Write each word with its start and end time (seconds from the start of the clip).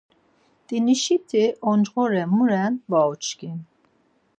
Mtinişiti 0.63 1.43
oncğore 1.69 2.23
mu 2.33 2.43
ren 2.49 2.73
var 2.91 3.07
uçkin. 3.13 3.57